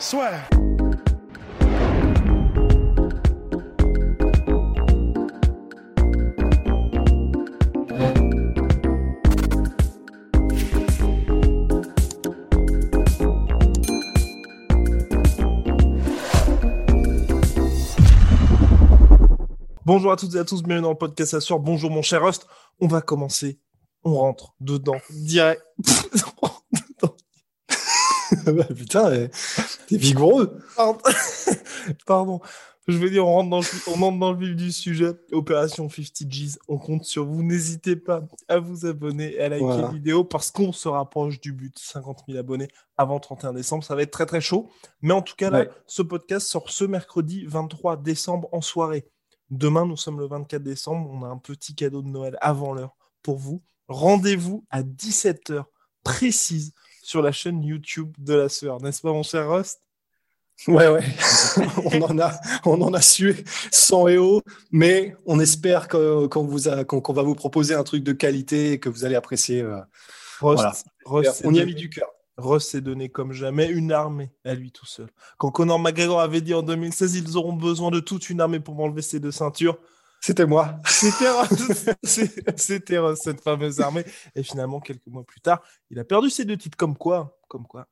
[0.00, 0.30] Soit.
[19.84, 21.58] Bonjour à toutes et à tous, bienvenue dans le podcast Assure.
[21.58, 22.46] Bonjour mon cher host.
[22.80, 23.60] On va commencer.
[24.02, 24.96] On rentre dedans.
[25.10, 25.62] Direct.
[28.46, 29.28] Bah, putain,
[29.88, 30.58] t'es vigoureux.
[30.76, 30.98] Pardon.
[32.06, 32.40] Pardon.
[32.88, 35.12] Je veux dire, on rentre, dans le, on entre dans le vif du sujet.
[35.32, 36.58] Opération 50 G's.
[36.66, 37.42] On compte sur vous.
[37.42, 39.82] N'hésitez pas à vous abonner et à liker Voilà.
[39.82, 41.78] la vidéo parce qu'on se rapproche du but.
[41.78, 43.84] 50 000 abonnés avant 31 décembre.
[43.84, 44.70] Ça va être très très chaud.
[45.02, 49.06] Mais en tout cas, là, ce podcast sort ce mercredi 23 décembre en soirée.
[49.50, 51.10] Demain, nous sommes le 24 décembre.
[51.12, 53.62] On a un petit cadeau de Noël avant l'heure pour vous.
[53.88, 55.64] Rendez-vous à 17h
[56.02, 56.72] précise
[57.10, 58.80] sur la chaîne YouTube de la sœur.
[58.80, 59.82] N'est-ce pas, mon cher Rust
[60.68, 61.02] Ouais, ouais.
[61.92, 62.32] on, en a,
[62.64, 67.22] on en a sué 100 et haut, mais on espère qu'on vous a- qu'on va
[67.22, 69.60] vous proposer un truc de qualité et que vous allez apprécier.
[69.62, 69.78] euh.
[70.40, 70.72] Rust, Voilà.
[71.04, 72.08] Rust on y a mis du cœur.
[72.36, 75.08] Russ s'est donné comme jamais une armée à lui tout seul.
[75.38, 78.74] Quand Conor McGregor avait dit en 2016 ils auront besoin de toute une armée pour
[78.76, 79.78] m'enlever ces deux ceintures,
[80.20, 80.78] C'était moi.
[80.86, 81.28] c'était
[82.98, 84.04] Russ, cette fameuse armée.
[84.34, 86.76] Et finalement, quelques mois plus tard, il a perdu ses deux titres.
[86.76, 87.88] Comme quoi, comme quoi.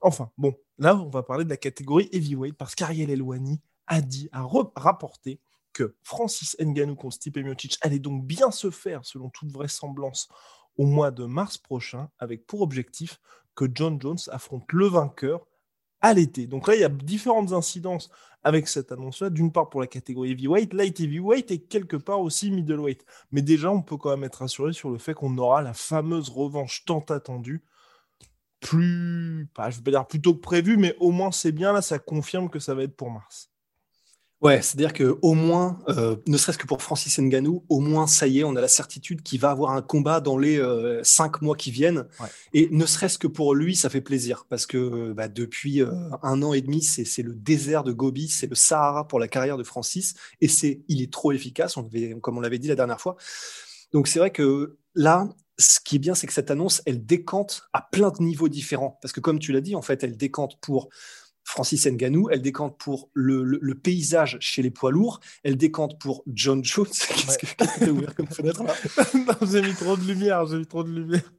[0.00, 4.28] Enfin, bon, là, on va parler de la catégorie heavyweight parce qu'Ariel Elwani a dit,
[4.32, 5.40] a rapporté
[5.72, 10.28] que Francis Ngannou contre Stipe Miocic allait donc bien se faire, selon toute vraisemblance,
[10.76, 13.20] au mois de mars prochain, avec pour objectif
[13.54, 15.46] que John Jones affronte le vainqueur
[16.00, 16.46] à l'été.
[16.46, 18.10] Donc là, il y a différentes incidences
[18.42, 19.30] avec cette annonce-là.
[19.30, 23.04] D'une part pour la catégorie heavyweight, light heavyweight et quelque part aussi middleweight.
[23.32, 26.30] Mais déjà, on peut quand même être rassuré sur le fait qu'on aura la fameuse
[26.30, 27.62] revanche tant attendue.
[28.60, 31.80] Plus, pas, je vais pas dire plutôt que prévu, mais au moins c'est bien là,
[31.80, 33.50] ça confirme que ça va être pour mars.
[34.40, 38.26] Ouais, c'est-à-dire que au moins, euh, ne serait-ce que pour Francis Ngannou, au moins ça
[38.26, 41.42] y est, on a la certitude qu'il va avoir un combat dans les euh, cinq
[41.42, 42.06] mois qui viennent.
[42.18, 42.28] Ouais.
[42.54, 45.90] Et ne serait-ce que pour lui, ça fait plaisir parce que euh, bah, depuis euh,
[46.22, 49.28] un an et demi, c'est c'est le désert de Gobi, c'est le Sahara pour la
[49.28, 52.68] carrière de Francis, et c'est il est trop efficace, on l'avait- comme on l'avait dit
[52.68, 53.16] la dernière fois.
[53.92, 55.28] Donc c'est vrai que là,
[55.58, 58.98] ce qui est bien, c'est que cette annonce, elle décante à plein de niveaux différents.
[59.02, 60.88] Parce que comme tu l'as dit, en fait, elle décante pour
[61.50, 65.98] Francis Ngannou, elle décante pour le, le- le paysage chez les poids lourds, elle décante
[65.98, 66.86] pour John Jones.
[66.90, 68.74] Qu'est-ce que qu'est-ce que t'as ouvert comme fenêtre là?
[69.14, 71.32] Non, j'ai mis trop de lumière, j'ai mis trop de lumière.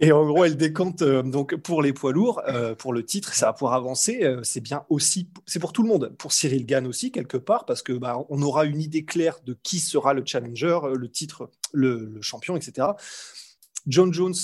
[0.00, 3.32] Et en gros, elle décante euh, donc pour les poids lourds, euh, pour le titre,
[3.32, 4.24] ça va pouvoir avancer.
[4.24, 7.64] euh, c'est bien aussi, c'est pour tout le monde, pour Cyril Gann aussi quelque part,
[7.64, 11.48] parce que bah, on aura une idée claire de qui sera le challenger, le titre,
[11.72, 12.88] le, le champion, etc.
[13.86, 14.34] John Jones,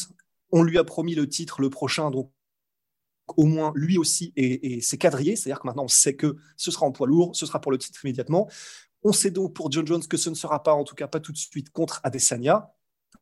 [0.53, 2.31] on lui a promis le titre le prochain, donc
[3.37, 6.71] au moins lui aussi et, et c'est quadrillé, c'est-à-dire que maintenant on sait que ce
[6.71, 8.49] sera en poids lourd, ce sera pour le titre immédiatement.
[9.03, 11.21] On sait donc pour John Jones que ce ne sera pas, en tout cas pas
[11.21, 12.71] tout de suite, contre Adesanya,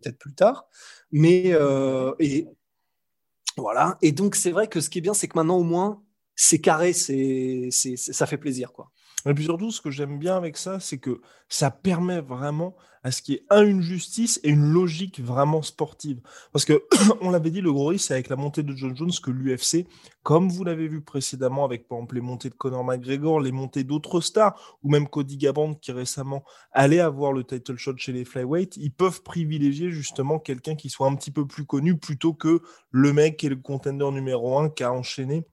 [0.03, 0.67] peut-être plus tard.
[1.13, 2.47] Mais euh, et
[3.57, 3.99] voilà.
[4.03, 6.03] Et donc c'est vrai que ce qui est bien, c'est que maintenant au moins
[6.37, 8.91] c'est carré, c'est- ça fait plaisir quoi.
[9.29, 13.11] Et puis surtout, ce que j'aime bien avec ça, c'est que ça permet vraiment à
[13.11, 16.21] ce qu'il y ait un, une justice et une logique vraiment sportive.
[16.51, 16.83] Parce que,
[17.21, 19.87] on l'avait dit, le gros risque, c'est avec la montée de John Jones que l'UFC,
[20.23, 23.85] comme vous l'avez vu précédemment avec, par exemple, les montées de Conor McGregor, les montées
[23.85, 28.25] d'autres stars, ou même Cody Garbrandt qui récemment allait avoir le title shot chez les
[28.25, 32.63] flyweight, ils peuvent privilégier justement quelqu'un qui soit un petit peu plus connu plutôt que
[32.91, 35.45] le mec qui est le contender numéro un qui a enchaîné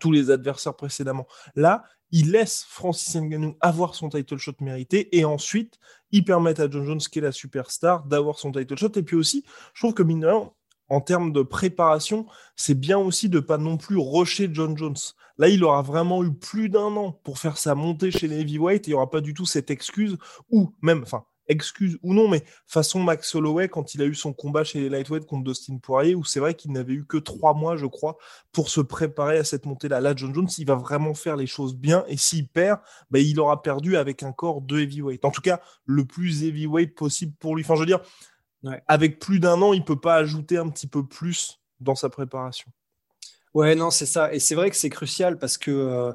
[0.00, 1.26] tous les adversaires précédemment.
[1.54, 5.78] Là, il laisse Francis Ngannou avoir son title shot mérité et ensuite,
[6.12, 8.92] ils permettent à John Jones, qui est la superstar, d'avoir son title shot.
[8.96, 9.44] Et puis aussi,
[9.74, 10.24] je trouve que mine
[10.88, 12.26] en termes de préparation,
[12.56, 14.96] c'est bien aussi de pas non plus rusher John Jones.
[15.38, 18.86] Là, il aura vraiment eu plus d'un an pour faire sa montée chez les heavyweight
[18.86, 20.16] et il n'y aura pas du tout cette excuse
[20.50, 24.32] ou même, enfin, excuse ou non, mais façon Max Holloway quand il a eu son
[24.32, 27.54] combat chez les lightweight contre Dustin Poirier, où c'est vrai qu'il n'avait eu que trois
[27.54, 28.16] mois, je crois,
[28.52, 30.00] pour se préparer à cette montée-là.
[30.00, 32.80] Là, John Jones, il va vraiment faire les choses bien, et s'il perd,
[33.10, 35.24] bah, il aura perdu avec un corps de heavyweight.
[35.24, 37.62] En tout cas, le plus heavyweight possible pour lui.
[37.64, 38.00] Enfin, je veux dire,
[38.62, 38.82] Ouais.
[38.88, 42.70] avec plus d'un an, il peut pas ajouter un petit peu plus dans sa préparation.
[43.52, 44.32] Ouais, non, c'est ça.
[44.32, 46.12] Et c'est vrai que c'est crucial parce que euh,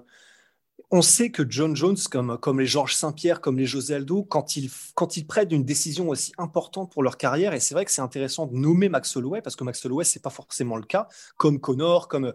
[0.91, 4.55] on sait que John Jones, comme, comme les Georges Saint-Pierre, comme les José Aldo, quand
[4.55, 7.91] ils, quand ils prennent une décision aussi importante pour leur carrière, et c'est vrai que
[7.91, 11.07] c'est intéressant de nommer Max Holloway, parce que Max Holloway, c'est pas forcément le cas,
[11.37, 12.33] comme Connor, comme...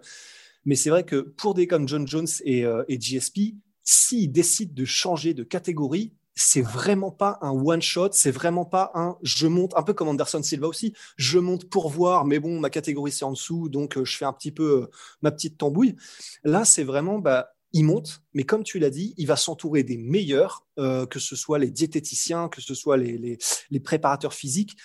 [0.65, 4.73] Mais c'est vrai que pour des comme John Jones et, euh, et GSP, s'ils décident
[4.75, 9.47] de changer de catégorie, c'est vraiment pas un one shot, c'est vraiment pas un je
[9.47, 13.13] monte un peu comme Anderson Silva aussi, je monte pour voir, mais bon ma catégorie
[13.13, 14.91] c'est en dessous, donc euh, je fais un petit peu euh,
[15.23, 15.97] ma petite tambouille.
[16.43, 19.99] Là c'est vraiment bah il monte, mais comme tu l'as dit, il va s'entourer des
[19.99, 23.37] meilleurs, euh, que ce soit les diététiciens, que ce soit les, les,
[23.69, 24.77] les, préparateurs physiques.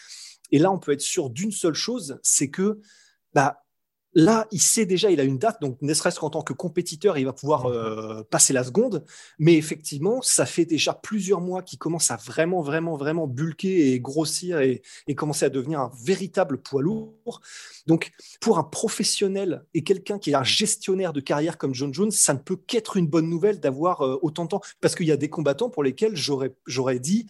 [0.52, 2.82] Et là, on peut être sûr d'une seule chose, c'est que
[3.34, 3.64] bah,
[4.16, 7.20] Là, il sait déjà, il a une date, donc ne serait-ce qu'en tant que compétiteur,
[7.20, 9.06] il va pouvoir euh, passer la seconde.
[9.38, 14.00] Mais effectivement, ça fait déjà plusieurs mois qu'il commence à vraiment, vraiment, vraiment bulquer et
[14.00, 14.82] grossir et,
[15.16, 17.42] commencer à devenir un véritable poids lourd.
[17.86, 18.12] Donc,
[18.42, 22.34] pour un professionnel et quelqu'un qui est un gestionnaire de carrière comme John Jones, ça
[22.34, 24.62] ne peut qu'être une bonne nouvelle d'avoir euh, autant de temps.
[24.82, 27.28] Parce qu'il y a des combattants pour lesquels j'aurais dit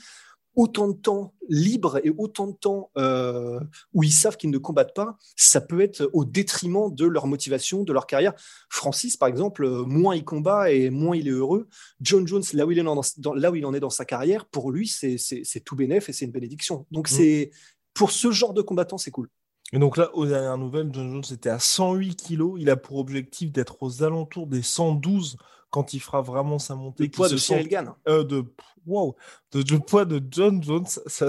[0.60, 3.62] autant de temps libre et autant de temps euh,
[3.94, 7.84] où ils savent qu'ils ne combattent pas, ça peut être au détriment de leur motivation,
[7.84, 8.34] de leur carrière.
[8.70, 11.70] Francis, par exemple, euh, moins il combat et moins il est heureux.
[12.02, 14.48] John Jones, là où il, en, dans, là où il en est dans sa carrière,
[14.48, 16.86] pour lui, c'est tout bénéf et c'est une bénédiction.
[16.92, 17.14] Donc, mm.
[17.14, 17.52] c'est
[17.94, 19.30] pour ce genre de combattant, c'est cool.
[19.72, 22.58] Et donc là, aux dernières nouvelles, John Jones était à 108 kilos.
[22.60, 25.38] Il a pour objectif d'être aux alentours des 112
[25.70, 27.04] quand il fera vraiment sa montée.
[27.04, 27.94] Le poids de Cyril Gann.
[28.08, 28.46] Euh, de
[28.86, 29.16] wow,
[29.52, 30.88] de, le poids de John Jones.
[31.06, 31.28] Ça,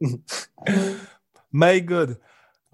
[1.52, 2.18] My God.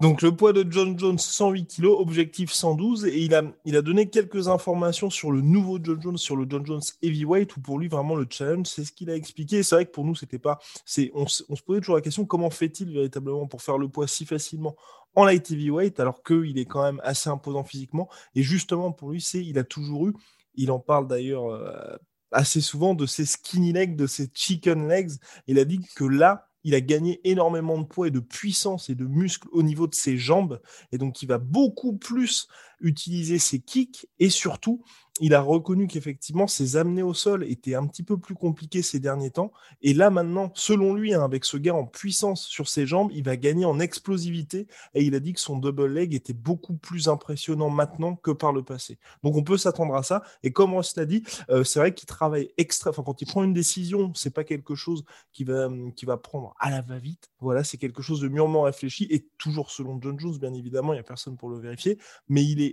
[0.01, 3.83] Donc le poids de John Jones, 108 kg, objectif 112, et il a, il a
[3.83, 7.77] donné quelques informations sur le nouveau John Jones, sur le John Jones heavyweight, où pour
[7.77, 9.61] lui vraiment le challenge, c'est ce qu'il a expliqué.
[9.61, 12.49] C'est vrai que pour nous, c'était pas, c'est, on, se posait toujours la question comment
[12.49, 14.75] fait-il véritablement pour faire le poids si facilement
[15.13, 18.09] en light heavyweight, alors qu'il est quand même assez imposant physiquement.
[18.33, 20.13] Et justement pour lui, c'est, il a toujours eu,
[20.55, 21.95] il en parle d'ailleurs euh,
[22.31, 25.11] assez souvent de ses skinny legs, de ses chicken legs.
[25.45, 28.95] Il a dit que là, il a gagné énormément de poids et de puissance et
[28.95, 30.61] de muscles au niveau de ses jambes.
[30.91, 32.47] Et donc, il va beaucoup plus
[32.81, 34.83] utiliser ses kicks et surtout,
[35.19, 38.99] il a reconnu qu'effectivement, ses amenés au sol étaient un petit peu plus compliqués ces
[38.99, 39.51] derniers temps.
[39.81, 43.23] Et là, maintenant, selon lui, hein, avec ce gars en puissance sur ses jambes, il
[43.23, 44.67] va gagner en explosivité.
[44.95, 48.53] Et il a dit que son double leg était beaucoup plus impressionnant maintenant que par
[48.53, 48.97] le passé.
[49.21, 50.23] Donc, on peut s'attendre à ça.
[50.43, 52.89] Et comme Ross l'a dit, euh, c'est vrai qu'il travaille extra.
[52.89, 55.03] Enfin, quand il prend une décision, c'est pas quelque chose
[55.33, 57.29] qui va, qui va prendre à la va-vite.
[57.41, 60.95] Voilà, c'est quelque chose de mûrement réfléchi et toujours selon John Jones, bien évidemment, il
[60.95, 61.99] n'y a personne pour le vérifier.
[62.27, 62.70] Mais il est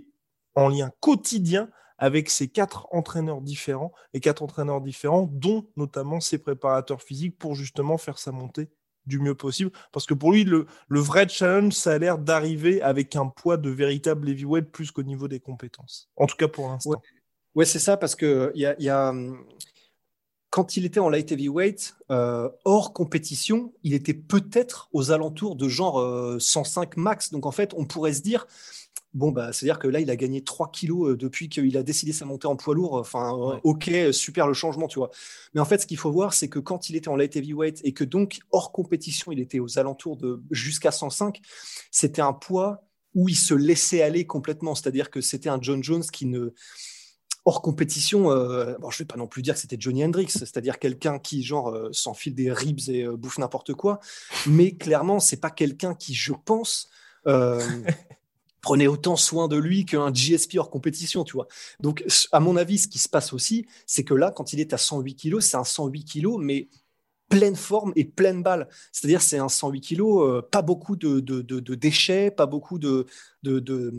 [0.55, 6.37] en lien quotidien avec ces quatre entraîneurs différents et quatre entraîneurs différents, dont notamment ses
[6.37, 8.69] préparateurs physiques pour justement faire sa montée
[9.05, 9.71] du mieux possible.
[9.91, 13.69] Parce que pour lui, le, vrai challenge, ça a l'air d'arriver avec un poids de
[13.69, 16.09] véritable heavyweight plus qu'au niveau des compétences.
[16.15, 17.01] En tout cas pour l'instant.
[17.55, 19.43] Ouais, c'est ça, parce que y y a, hum,
[20.49, 25.67] quand il était en light heavyweight, euh, hors compétition, il était peut-être aux alentours de
[25.67, 27.31] genre 105 euh, max.
[27.31, 28.47] Donc en fait, on pourrait se dire,
[29.15, 32.13] Bon, bah, c'est-à-dire que là, il a gagné 3 kilos euh, depuis qu'il a décidé
[32.13, 32.93] sa montée en poids lourd.
[32.93, 35.09] Enfin, euh, ok, super le changement, tu vois.
[35.53, 37.81] Mais en fait, ce qu'il faut voir, c'est que quand il était en light heavyweight
[37.83, 41.41] et que donc hors compétition, il était aux alentours de jusqu'à 105,
[41.89, 42.83] c'était un poids
[43.15, 44.75] où il se laissait aller complètement.
[44.75, 46.53] C'est-à-dire que c'était un John Jones qui ne
[47.45, 50.77] hors compétition, euh, bon, je vais pas non plus dire que c'était Johnny Hendrix, c'est-à-dire
[50.77, 53.99] quelqu'un qui genre s'enfile des ribs et bouffe n'importe quoi,
[54.45, 56.91] mais clairement c'est pas quelqu'un qui, je pense,
[58.61, 61.47] prenait autant soin de lui qu'un GSP hors compétition, tu vois.
[61.79, 64.73] Donc, à mon avis, ce qui se passe aussi, c'est que là, quand il est
[64.73, 66.67] à 108 kilos, c'est un 108 kilos, mais
[67.29, 68.67] pleine forme et pleine balle.
[68.91, 71.19] C'est-à-dire, c'est un 108 kilos, euh, pas beaucoup de,
[71.75, 73.05] déchets, pas beaucoup de,
[73.43, 73.93] de,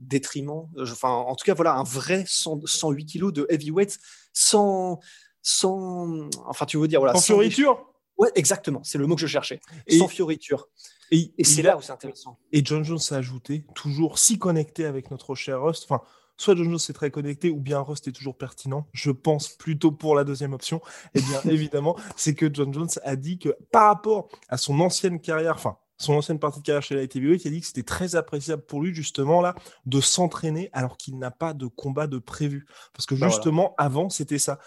[0.00, 0.70] détriments.
[0.80, 3.98] Enfin, en tout cas, voilà, un vrai 108 kilos de heavyweight
[4.32, 4.98] sans,
[5.42, 7.14] sans, enfin, tu veux dire, voilà.
[7.14, 7.86] Sans, fioriture?
[8.18, 8.80] Ouais, exactement.
[8.82, 9.60] C'est le mot que je cherchais.
[9.88, 10.68] sans fioriture.
[11.10, 12.38] Et, c'est là où c'est intéressant.
[12.52, 15.84] Et John Jones a ajouté, toujours si connecté avec notre cher Rust.
[15.88, 16.02] Enfin,
[16.36, 18.86] soit John Jones est très connecté, ou bien Rust est toujours pertinent.
[18.92, 20.80] Je pense plutôt pour la deuxième option.
[21.14, 25.20] Eh bien, évidemment, c'est que John Jones a dit que par rapport à son ancienne
[25.20, 27.82] carrière, enfin, son ancienne partie de carrière chez la TV8, il a dit que c'était
[27.82, 32.18] très appréciable pour lui, justement, là, de s'entraîner alors qu'il n'a pas de combat de
[32.18, 32.66] prévu.
[32.94, 34.58] Parce que bah justement, avant, c'était ça.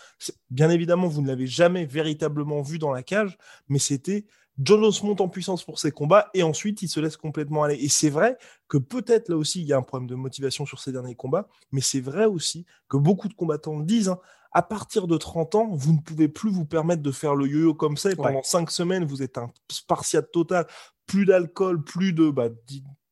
[0.52, 4.26] Bien évidemment, vous ne l'avez jamais véritablement vu dans la cage, mais c'était
[4.62, 7.76] Jones monte en puissance pour ses combats et ensuite il se laisse complètement aller.
[7.76, 10.80] Et c'est vrai que peut-être là aussi il y a un problème de motivation sur
[10.80, 14.10] ces derniers combats, mais c'est vrai aussi que beaucoup de combattants le disent.
[14.10, 14.20] Hein,
[14.54, 17.74] à partir de 30 ans, vous ne pouvez plus vous permettre de faire le yo-yo
[17.74, 20.68] comme ça et pendant 5 semaines, vous êtes un spartiate total,
[21.08, 22.50] plus d'alcool, plus de bah,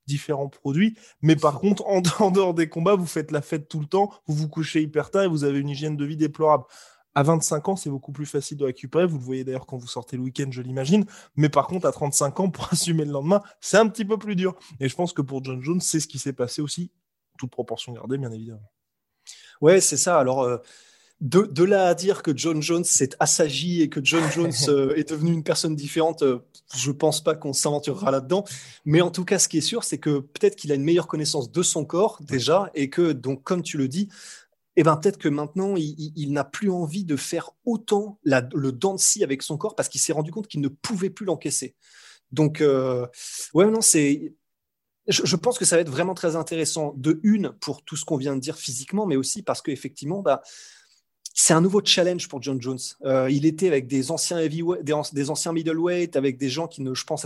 [0.06, 0.96] différents produits.
[1.24, 4.12] Mais par contre, en, en, dehors des combats, vous faites la fête tout le temps,
[4.28, 6.66] vous vous couchez hyper tard et vous avez une hygiène de vie déplorable.
[7.14, 9.06] À 25 ans, c'est beaucoup plus facile de récupérer.
[9.06, 11.06] Vous le voyez d'ailleurs quand vous sortez le week-end, je l'imagine.
[11.36, 14.36] Mais par contre, à 35 ans, pour assumer le lendemain, c'est un petit peu plus
[14.36, 14.58] dur.
[14.80, 16.92] Et je pense que pour John Jones, c'est ce qui s'est passé aussi,
[17.38, 18.72] toute proportion gardée, bien évidemment.
[19.62, 20.20] Ouais, c'est ça.
[20.20, 20.58] Alors, euh,
[21.22, 25.10] de, là à dire que John Jones s'est assagi et que John Jones euh, est
[25.10, 26.40] devenu une personne différente, euh,
[26.76, 28.44] je pense pas qu'on s'aventurera là-dedans.
[28.86, 31.08] Mais en tout cas, ce qui est sûr, c'est que peut-être qu'il a une meilleure
[31.08, 34.10] connaissance de son corps déjà, et que donc, comme tu le dis,
[34.76, 39.00] eh ben peut-être que maintenant il, n'a plus envie de faire autant le dent de
[39.00, 41.76] scie avec son corps parce qu'il s'est rendu compte qu'il ne pouvait plus l'encaisser.
[42.32, 43.06] Donc euh,
[43.54, 44.34] ouais non c'est
[45.08, 48.18] je, pense que ça va être vraiment très intéressant de une pour tout ce qu'on
[48.18, 50.42] vient de dire physiquement mais aussi parce qu'effectivement bah
[51.34, 52.80] c'est un nouveau challenge pour John Jones.
[53.06, 56.94] Euh, il était avec des anciens heavyweight, des anciens middleweight, avec des gens qui ne,
[56.94, 57.26] je pense,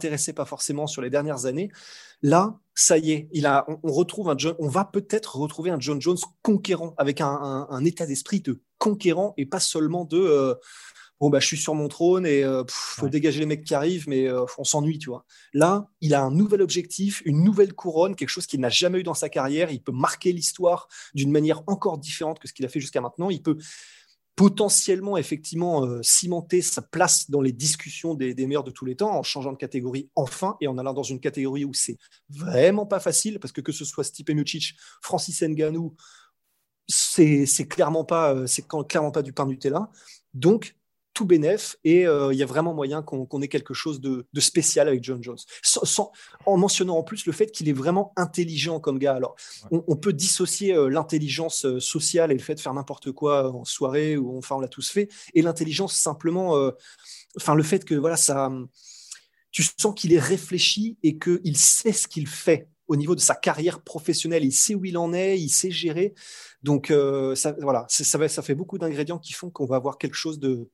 [0.00, 1.70] Intéressé pas forcément sur les dernières années.
[2.22, 5.78] Là, ça y est, il a, on, retrouve un John, on va peut-être retrouver un
[5.78, 10.16] John Jones conquérant, avec un, un, un état d'esprit de conquérant et pas seulement de.
[10.16, 10.54] Euh,
[11.20, 14.08] bon bah je suis sur mon trône et euh, faut dégager les mecs qui arrivent
[14.08, 18.16] mais euh, on s'ennuie tu vois là il a un nouvel objectif une nouvelle couronne
[18.16, 21.62] quelque chose qu'il n'a jamais eu dans sa carrière il peut marquer l'histoire d'une manière
[21.66, 23.58] encore différente que ce qu'il a fait jusqu'à maintenant il peut
[24.40, 29.14] potentiellement effectivement euh, cimenter sa place dans les discussions des, meilleurs de tous les temps
[29.14, 31.98] en changeant de catégorie enfin et en allant dans une catégorie où c'est
[32.30, 35.94] vraiment pas facile parce que que ce soit Stipe Miocic, Francis Ngannou
[36.88, 39.90] c'est clairement pas c'est clairement pas du pain Nutella.
[40.32, 40.74] Donc
[41.20, 44.88] tout bénef et euh, il y a vraiment moyen qu'on ait quelque chose de, spécial
[44.88, 45.36] avec John Jones.
[46.46, 49.16] en mentionnant en plus le fait qu'il est vraiment intelligent comme gars.
[49.16, 49.36] Alors,
[49.70, 53.66] on, peut dissocier euh, l'intelligence euh, sociale et le fait de faire n'importe quoi en
[53.66, 56.70] soirée, ou enfin on l'a tous fait, et l'intelligence simplement,
[57.36, 58.50] enfin le fait que voilà ça,
[59.50, 63.34] tu sens qu'il est réfléchi et qu'il sait ce qu'il fait au niveau de sa
[63.34, 64.44] carrière professionnelle.
[64.44, 66.14] Il sait où il en est, il sait gérer.
[66.62, 66.92] Donc,
[67.34, 70.68] ça, voilà, ça, ça fait beaucoup d'ingrédients qui font qu'on va avoir quelque chose de,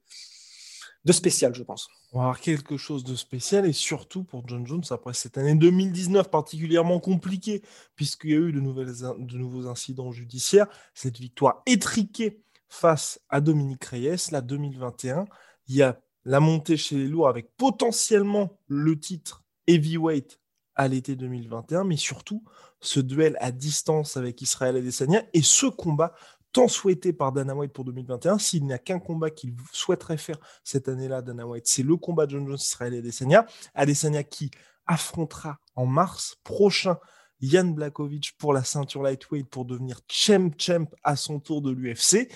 [1.07, 1.89] de spécial, je pense.
[2.13, 5.55] On va avoir quelque chose de spécial et surtout pour John Jones après cette année
[5.55, 7.63] 2019 particulièrement compliquée
[7.95, 13.85] puisqu'il y a eu de, nouvelles, nouveaux incidents judiciaires, cette victoire étriquée face à Dominique
[13.85, 15.27] Reyes, la 2021,
[15.69, 20.41] il y a la montée chez les lourds avec potentiellement le titre heavyweight
[20.75, 22.43] à l'été 2021, mais surtout
[22.81, 26.15] ce duel à distance avec Israël Adesanya et ce combat
[26.57, 28.39] tant souhaité par Dana White pour 2021.
[28.39, 32.25] S'il n'y a qu'un combat qu'il souhaiterait faire cette année-là, Dana White, c'est le combat
[32.25, 33.45] de John Jones Israël Adesanya.
[33.75, 34.51] Adesanya qui
[34.87, 36.97] affrontera en mars prochain
[37.43, 42.33] Yann Blakovic pour la ceinture lightweight pour devenir champ champ à son tour de l'UFC.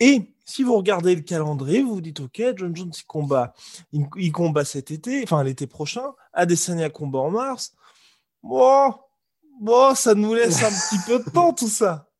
[0.00, 3.54] Et si vous regardez le calendrier, vous vous dites OK, John Jones il combat,
[3.92, 7.72] il, combat cet été, enfin l'été prochain, Adesanya combat en mars.
[8.42, 8.92] Bon,
[9.60, 12.10] bon, ça nous laisse un petit peu de temps tout ça.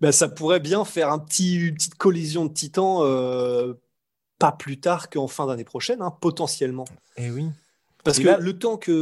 [0.00, 3.74] Ben, ça pourrait bien faire un petit, une petite collision de titans euh,
[4.38, 6.84] pas plus tard qu'en fin d'année prochaine, hein, potentiellement.
[7.16, 7.46] Eh oui.
[8.04, 8.92] Parce que le temps que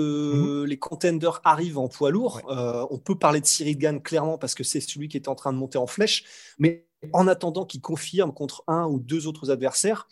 [0.61, 0.65] mhm.
[0.65, 4.55] les contenders arrivent en poids lourd, euh, on peut parler de Cyril Gann clairement parce
[4.55, 6.25] que c'est celui qui est en train de monter en flèche.
[6.59, 10.09] Mais en attendant qu'il confirme contre un ou deux autres adversaires,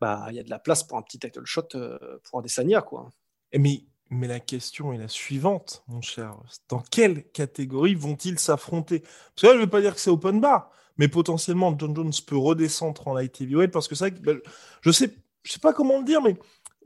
[0.00, 2.80] bah il y a de la place pour un petit title shot euh, pour Adesanya
[2.80, 3.10] quoi.
[3.52, 6.36] Mais mais la question est la suivante, mon cher.
[6.68, 9.00] Dans quelle catégorie vont-ils s'affronter?
[9.00, 11.94] Parce que là, je ne veux pas dire que c'est open bar, mais potentiellement, John
[11.94, 14.40] Jones peut redescendre en light heavyweight parce que ça, ben,
[14.82, 16.36] je sais, je sais pas comment le dire, mais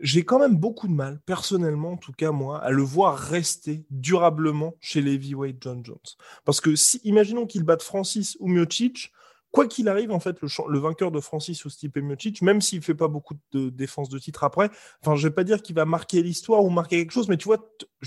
[0.00, 3.84] j'ai quand même beaucoup de mal, personnellement, en tout cas moi, à le voir rester
[3.90, 5.98] durablement chez les heavyweight John Jones.
[6.44, 9.12] Parce que si, imaginons qu'il batte Francis ou Miocic,
[9.50, 12.94] quoi qu'il arrive, en fait, le, vainqueur de Francis ou Stipe Miocic, même s'il fait
[12.94, 14.70] pas beaucoup de défense de titre après,
[15.04, 17.58] je vais pas dire qu'il va marquer l'histoire ou marquer quelque chose, mais tu vois,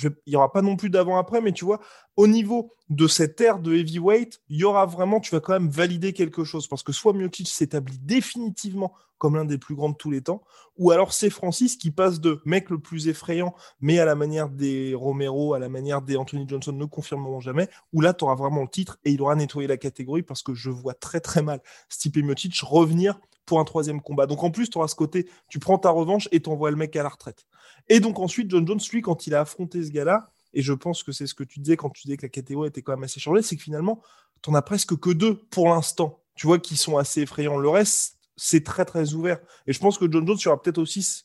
[0.04, 1.80] il y aura pas non plus d'avant-après, mais tu vois,
[2.16, 5.70] au niveau de cette ère de heavyweight, il y aura vraiment, tu vas quand même
[5.70, 9.96] valider quelque chose, parce que soit Miocic s'établit définitivement comme l'un des plus grands de
[9.96, 10.42] tous les temps,
[10.78, 14.50] ou alors c'est Francis qui passe de mec le plus effrayant, mais à la manière
[14.50, 18.34] des Romero, à la manière des Anthony Johnson ne confirmeront jamais, où là, tu auras
[18.34, 21.44] vraiment le titre et il aura nettoyé la catégorie parce que je vois très très
[21.44, 24.26] mal Stipe Miocic revenir pour un troisième combat.
[24.26, 26.78] Donc en plus, tu auras ce côté, tu prends ta revanche et tu envoies le
[26.78, 27.46] mec à la retraite.
[27.90, 31.04] Et donc ensuite, John Jones, lui, quand il a affronté ce gars-là, et je pense
[31.04, 33.04] que c'est ce que tu disais quand tu disais que la catégorie était quand même
[33.04, 34.02] assez changée, c'est que finalement,
[34.42, 37.58] tu n'en as presque que deux pour l'instant, tu vois, qui sont assez effrayants.
[37.58, 39.40] Le reste, c'est très très ouvert.
[39.68, 41.24] Et je pense que John Jones, il y aura peut-être aussi,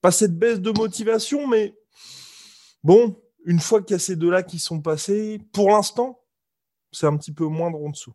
[0.00, 1.74] pas cette baisse de motivation, mais
[2.82, 6.20] bon, une fois qu'il y a ces deux-là qui sont passés, pour l'instant,
[6.92, 8.12] c'est un petit peu moindre en dessous.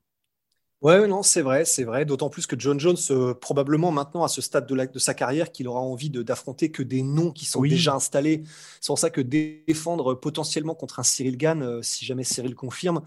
[0.82, 2.06] Ouais, non, c'est vrai, c'est vrai.
[2.06, 5.52] D'autant plus que John Jones, euh, probablement maintenant à ce stade de, de sa carrière,
[5.52, 8.44] qu'il aura envie d'affronter que des noms qui sont déjà installés.
[8.80, 13.02] C'est pour ça que défendre potentiellement contre un Cyril Gann, euh, si jamais Cyril confirme,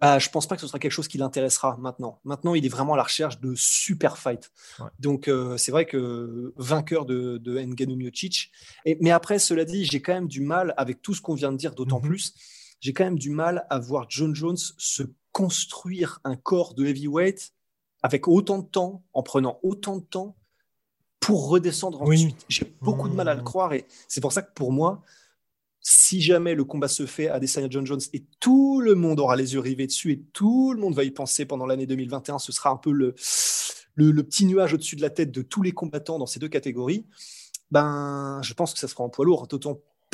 [0.00, 2.20] bah, je pense pas que ce sera quelque chose qui l'intéressera maintenant.
[2.24, 4.50] Maintenant, il est vraiment à la recherche de super fight.
[4.98, 8.50] Donc, euh, c'est vrai que vainqueur de, de Ngannou Miocic.
[8.84, 11.50] Et, mais après, cela dit, j'ai quand même du mal avec tout ce qu'on vient
[11.50, 12.08] de dire, d'autant mhm.
[12.08, 12.34] plus.
[12.80, 17.52] J'ai quand même du mal à voir John Jones se construire un corps de heavyweight
[18.02, 20.36] avec autant de temps, en prenant autant de temps
[21.20, 22.44] pour redescendre ensuite.
[22.48, 23.44] J'ai beaucoup de mal à le mmh.
[23.44, 25.02] croire et c'est pour ça que pour moi,
[25.88, 29.36] si jamais le combat se fait à Desanya John Jones et tout le monde aura
[29.36, 32.50] les yeux rivés dessus et tout le monde va y penser pendant l'année 2021, ce
[32.50, 33.14] sera un peu le,
[34.24, 37.06] petit nuage au-dessus de la tête de tous les combattants dans ces deux catégories.
[37.70, 39.46] Ben, je pense que ça sera en poids lourd,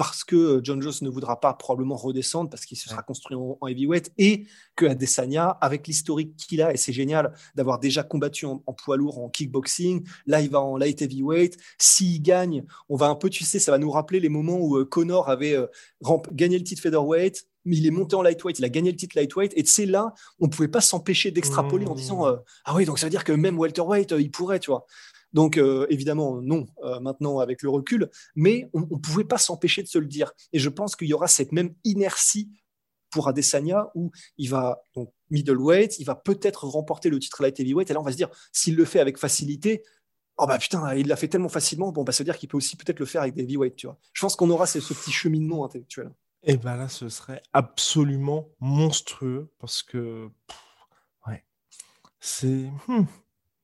[0.02, 3.36] parce que euh, John Jones ne voudra pas probablement redescendre parce qu'il se sera construit
[3.36, 8.46] en, heavyweight et que Adesanya, avec l'historique qu'il a, et c'est génial d'avoir déjà combattu
[8.46, 13.06] en, poids lourd, en kickboxing, là il va en light heavyweight, s'il gagne, on va
[13.06, 15.66] un peu, tu sais, ça va nous rappeler les moments où euh, Connor avait euh,
[16.32, 19.16] gagné le titre featherweight, mais il est monté en lightweight, il a gagné le titre
[19.16, 22.40] lightweight, et c'est là, on ne pouvait pas s'empêcher d'extrapoler en disant, mmh.
[22.64, 24.84] ah oui, donc ça veut dire que même welterweight, il pourrait, tu vois.
[25.32, 29.82] Donc, euh, évidemment, non, euh, maintenant avec le recul, mais on ne pouvait pas s'empêcher
[29.82, 30.32] de se le dire.
[30.52, 32.50] Et je pense qu'il y aura cette même inertie
[33.10, 37.90] pour Adesanya où il va, donc middleweight, il va peut-être remporter le titre light heavyweight,
[37.90, 39.82] et là on va se dire, s'il le fait avec facilité,
[40.38, 42.76] oh bah putain, il l'a fait tellement facilement, bon, bah ça dire qu'il peut aussi
[42.76, 43.98] peut-être le faire avec des heavyweight, tu vois.
[44.12, 46.10] Je pense qu'on aura ce, petit cheminement intellectuel.
[46.42, 50.28] Et ben là, ce serait absolument monstrueux parce que,
[51.28, 51.44] ouais,
[52.18, 52.70] c'est.
[52.88, 53.04] Hmm.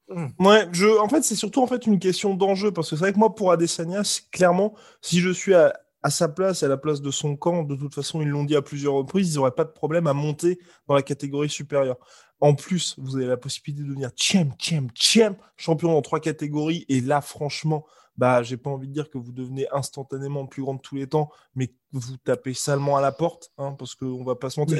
[0.08, 0.26] Mm.
[0.38, 0.66] Ouais,
[0.98, 4.02] en fait, c'est surtout une question d'enjeu parce que c'est vrai que moi, pour Adesanya,
[4.32, 5.72] clairement, si je suis à,
[6.08, 8.62] sa place, à la place de son camp, de toute façon, ils l'ont dit à
[8.62, 11.98] plusieurs reprises, ils n'auraient pas de problème à monter dans la catégorie supérieure.
[12.40, 16.86] En plus, vous avez la possibilité de devenir champ, champ, champ, champion dans trois catégories.
[16.88, 17.84] Et là, franchement,
[18.18, 20.96] bah, j'ai pas envie de dire que vous devenez instantanément le plus grand de tous
[20.96, 24.58] les temps, mais vous tapez salement à la porte, hein, parce qu'on va pas se
[24.58, 24.78] mentir.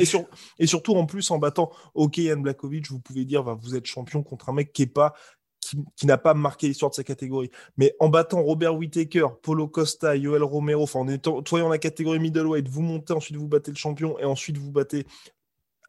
[0.58, 3.86] Et, surtout, en plus, en battant OK Yann Blakovic, vous pouvez dire, bah, vous êtes
[3.86, 5.14] champion contre un mec qui est pas
[5.60, 7.50] qui, n'a pas marqué l'histoire de sa catégorie.
[7.76, 12.18] Mais en battant Robert Whittaker, Polo Costa, Yoel Romero, enfin en étant dans la catégorie
[12.18, 15.06] middleweight, vous montez, ensuite vous battez le champion, et ensuite vous battez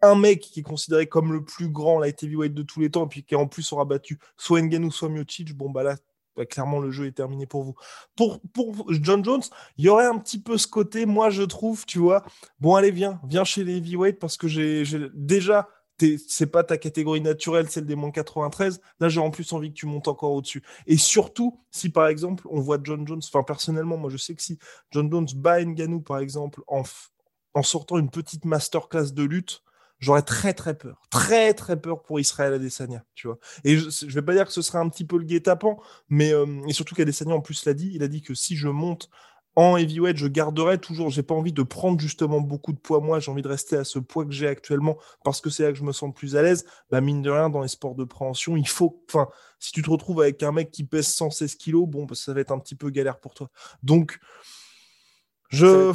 [0.02, 3.06] un mec qui est considéré comme le plus grand light heavyweight de tous les temps,
[3.06, 5.96] et puis qui en plus aura battu soit Ngannou, soit Miocic, bon bah là,
[6.46, 7.76] clairement le jeu est terminé pour vous.
[8.16, 9.44] Pour, pour John Jones,
[9.78, 12.24] il y aurait un petit peu ce côté, moi je trouve, tu vois,
[12.60, 15.68] bon allez viens, viens chez les heavyweight parce que j'ai déjà
[16.28, 18.80] c'est pas ta catégorie naturelle, celle des moins 93.
[19.00, 20.64] Là, j'ai en plus envie que tu montes encore au-dessus.
[20.88, 24.42] Et surtout, si par exemple, on voit John Jones, enfin personnellement, moi je sais que
[24.42, 24.58] si
[24.92, 26.84] John Jones bat Nganou, par exemple, en,
[27.54, 29.64] en sortant une petite masterclass de lutte,
[30.00, 33.38] j'aurais très très peur, très très peur pour Israël Adesanya, tu vois.
[33.64, 35.78] Et je, je vais pas dire que ce serait un petit peu le guet-apens,
[36.10, 38.68] mais euh, et surtout qu'Adesanya en plus l'a dit, il a dit que si je
[38.68, 39.10] monte
[39.56, 43.20] en heavyweight, je garderai toujours, j'ai pas envie de prendre justement beaucoup de poids moi,
[43.20, 45.78] j'ai envie de rester à ce poids que j'ai actuellement parce que c'est là que
[45.78, 46.66] je me sens plus à l'aise.
[46.90, 49.28] Bah mine de rien, dans les sports de préhension, il faut, enfin,
[49.60, 52.40] si tu te retrouves avec un mec qui pèse 116 kilos, bon, bah, ça va
[52.40, 53.50] être un petit peu galère pour toi.
[53.84, 54.20] Donc,
[55.50, 55.92] je,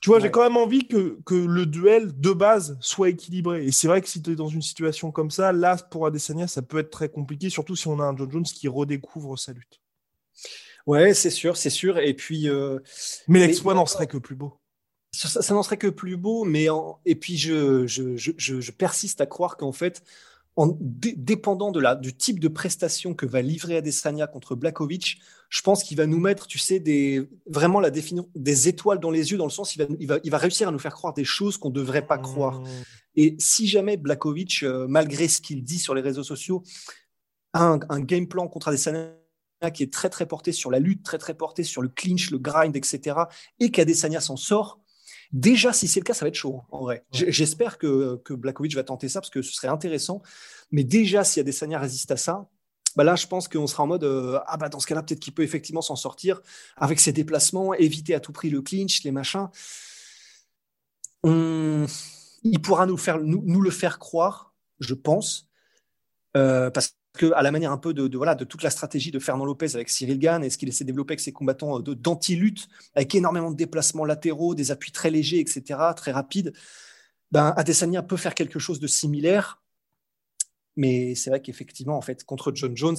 [0.00, 3.66] tu vois, j'ai quand même envie que, que le duel de base soit équilibré.
[3.66, 6.46] Et c'est vrai que si tu es dans une situation comme ça, là, pour Adesanya,
[6.46, 9.52] ça peut être très compliqué, surtout si on a un John Jones qui redécouvre sa
[9.52, 9.80] lutte.
[10.86, 11.98] Ouais, c'est sûr, c'est sûr.
[11.98, 12.48] Et puis.
[12.48, 12.78] Euh,
[13.28, 14.58] mais l'exploit n'en serait que plus beau.
[15.12, 16.68] Ça, n'en serait que plus beau, mais
[17.04, 20.02] et puis je, je, je, je, persiste à croire qu'en fait,
[20.56, 25.62] en dépendant de la, du type de prestation que va livrer Adesanya contre Blakovic, je
[25.62, 29.30] pense qu'il va nous mettre, tu sais, des, vraiment la définition des étoiles dans les
[29.30, 31.14] yeux, dans le sens il va, il va, il va réussir à nous faire croire
[31.14, 32.60] des choses qu'on ne devrait pas croire.
[32.60, 32.66] Mmh.
[33.16, 36.62] Et si jamais Blakovic, euh, malgré ce qu'il dit sur les réseaux sociaux,
[37.54, 39.14] a un, un game plan contre Adesanya
[39.72, 42.38] qui est très très porté sur la lutte, très très porté sur le clinch, le
[42.38, 43.16] grind, etc.
[43.58, 44.80] Et qu'Adesanya s'en sort.
[45.32, 47.04] Déjà, si c'est le cas, ça va être chaud, en vrai.
[47.12, 50.22] J'espère que, que Blakovic va tenter ça parce que ce serait intéressant.
[50.70, 52.48] Mais déjà, si Adesanya résiste à ça,
[52.96, 55.20] bah là, je pense qu'on sera en mode euh, ah bah dans ce cas-là, peut-être
[55.20, 56.42] qu'il peut effectivement s'en sortir
[56.76, 59.48] avec ses déplacements, éviter à tout prix le clinch, les machins.
[61.24, 65.48] Il pourra nous, faire, nous, le faire croire, je pense,
[66.36, 69.18] euh, parce que à la manière un peu de, voilà de toute la stratégie de
[69.18, 72.68] Fernand Lopez avec Cyril Gann et ce qu'il essaie de développer avec ses combattants d'anti-lutte
[72.94, 76.52] avec énormément de déplacements latéraux, des appuis très légers, etc., très rapides,
[77.30, 79.62] ben Adesanya peut faire quelque chose de similaire,
[80.76, 82.96] mais c'est vrai qu'effectivement en fait contre John Jones,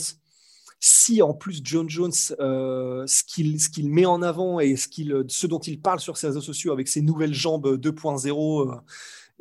[0.85, 4.89] si en plus John Jones, euh, ce qu'il met en avant et ce,
[5.29, 8.75] ce dont il parle sur ses réseaux sociaux avec ses nouvelles jambes 2.0 euh,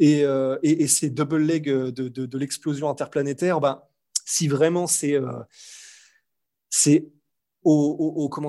[0.01, 3.83] euh, et, ses double legs de, l'explosion interplanétaire, ben,
[4.25, 5.19] si vraiment c'est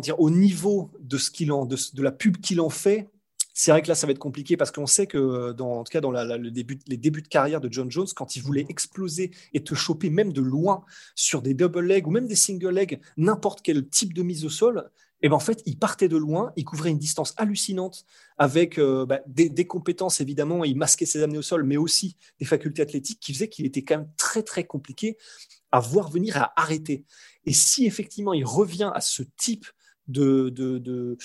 [0.02, 3.10] dire, au niveau de, ce en, de, la pub qu'il en fait,
[3.54, 5.92] c'est vrai que là, ça va être compliqué parce qu'on sait que, dans, en tout
[5.92, 9.76] cas, dans les débuts de carrière de John Jones, quand il voulait exploser et te
[9.76, 10.84] choper même de loin
[11.14, 14.50] sur des double legs ou même des single legs, n'importe quel type de mise au
[14.50, 14.90] sol,
[15.24, 18.04] et eh ben en fait, il partait de loin, il couvrait une distance hallucinante
[18.38, 22.46] avec euh, bah, des, compétences évidemment, il masquait ses amenés au sol, mais aussi des
[22.46, 25.18] facultés athlétiques qui faisaient qu'il était quand même très très compliqué
[25.72, 27.06] à voir venir et à arrêter.
[27.46, 29.66] Et si effectivement il revient à ce type
[30.10, 31.18] de, de, de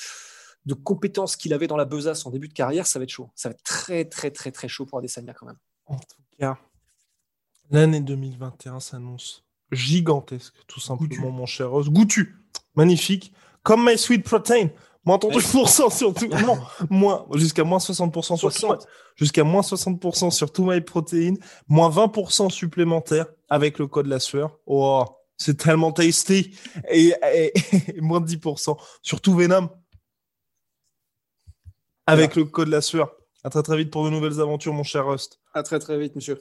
[0.64, 3.30] de compétences qu'il avait dans la besace en début de carrière, ça va être chaud.
[3.34, 5.58] Ça va être très, très, très, très chaud pour Adesanya quand même.
[5.86, 6.58] En tout cas,
[7.70, 11.88] l'année 2021 s'annonce gigantesque, tout simplement, mon cher Ross.
[11.88, 12.36] Goûtu,
[12.76, 13.32] magnifique.
[13.68, 14.70] Comme My Sweet Protein.
[15.04, 16.30] Moins 30% sur tout.
[16.88, 18.86] moins, jusqu'à moins 60% sur tout.
[19.14, 21.34] Jusqu'à moins 60% sur tout My Protein.
[21.68, 24.58] Moins 20% supplémentaire avec le code la sueur.
[24.64, 25.04] Oh,
[25.36, 26.56] c'est tellement tasty.
[26.90, 27.52] Et, et
[28.00, 29.68] moins de 10% sur tout Venom
[32.06, 33.14] avec le code la sueur.
[33.44, 35.40] À très très vite pour de nouvelles aventures, mon cher Rust.
[35.52, 36.40] À très très vite, monsieur.